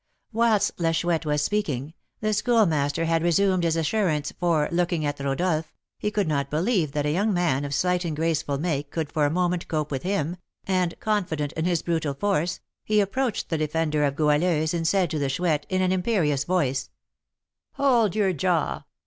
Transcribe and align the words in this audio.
Whilst 0.33 0.71
La 0.79 0.93
Chouette 0.93 1.27
was 1.27 1.43
speaking, 1.43 1.93
the 2.21 2.33
Schoolmaster 2.33 3.05
had 3.05 3.21
resumed 3.21 3.63
his 3.63 3.75
assurance, 3.75 4.31
for, 4.39 4.67
looking 4.71 5.05
at 5.05 5.19
Rodolph, 5.19 5.75
he 5.99 6.09
could 6.09 6.27
not 6.27 6.49
believe 6.49 6.93
that 6.93 7.05
a 7.05 7.11
young 7.11 7.31
man 7.31 7.63
of 7.63 7.71
slight 7.71 8.03
and 8.03 8.15
graceful 8.15 8.57
make 8.57 8.89
could 8.89 9.11
for 9.11 9.27
a 9.27 9.29
moment 9.29 9.67
cope 9.67 9.91
with 9.91 10.01
him, 10.01 10.37
and, 10.65 10.99
confident 10.99 11.51
in 11.51 11.65
his 11.65 11.83
brutal 11.83 12.15
force, 12.15 12.61
he 12.83 12.99
approached 12.99 13.49
the 13.49 13.59
defender 13.59 14.03
of 14.03 14.15
Goualeuse, 14.15 14.73
and 14.73 14.87
said 14.87 15.11
to 15.11 15.19
the 15.19 15.29
Chouette, 15.29 15.67
in 15.69 15.83
an 15.83 15.91
imperious 15.91 16.45
voice: 16.45 16.89
"Hold 17.73 18.15
your 18.15 18.33
jaw! 18.33 18.85